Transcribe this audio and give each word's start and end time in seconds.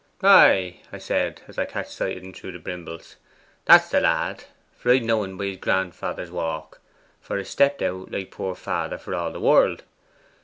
'"Ay," 0.23 0.79
I 0.91 0.97
said, 0.97 1.41
as 1.47 1.59
I 1.59 1.65
catched 1.65 1.91
sight 1.91 2.17
o' 2.17 2.21
en 2.21 2.33
through 2.33 2.53
the 2.53 2.57
brimbles, 2.57 3.17
"that's 3.65 3.87
the 3.89 4.01
lad, 4.01 4.45
for 4.75 4.89
I 4.91 4.97
d' 4.97 5.03
know 5.05 5.23
en 5.23 5.37
by 5.37 5.45
his 5.45 5.57
grand 5.57 5.93
father's 5.93 6.31
walk;" 6.31 6.79
for 7.21 7.37
'a 7.37 7.45
stapped 7.45 7.83
out 7.83 8.11
like 8.11 8.31
poor 8.31 8.55
father 8.55 8.97
for 8.97 9.13
all 9.13 9.31
the 9.31 9.39
world. 9.39 9.83